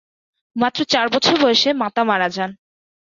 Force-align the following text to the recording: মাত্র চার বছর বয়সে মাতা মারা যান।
মাত্র 0.55 0.79
চার 0.83 1.07
বছর 1.09 1.35
বয়সে 1.43 1.69
মাতা 1.73 2.01
মারা 2.03 2.27
যান। 2.29 2.51